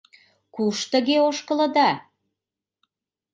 —Куш 0.55 0.77
тыге 0.91 1.17
ошкылыда? 1.29 1.89